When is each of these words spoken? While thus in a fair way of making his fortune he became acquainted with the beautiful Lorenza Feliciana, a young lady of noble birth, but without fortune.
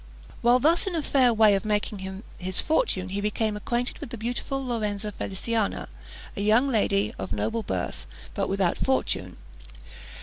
While 0.41 0.57
thus 0.57 0.87
in 0.87 0.95
a 0.95 1.03
fair 1.03 1.31
way 1.31 1.53
of 1.53 1.63
making 1.63 2.23
his 2.39 2.59
fortune 2.59 3.09
he 3.09 3.21
became 3.21 3.55
acquainted 3.55 3.99
with 3.99 4.09
the 4.09 4.17
beautiful 4.17 4.65
Lorenza 4.65 5.11
Feliciana, 5.11 5.89
a 6.35 6.41
young 6.41 6.67
lady 6.67 7.13
of 7.19 7.31
noble 7.31 7.61
birth, 7.61 8.07
but 8.33 8.49
without 8.49 8.79
fortune. 8.79 9.37